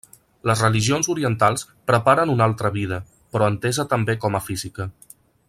[0.51, 2.99] Les religions orientals preparen una altra vida,
[3.35, 4.91] però entesa també com a física.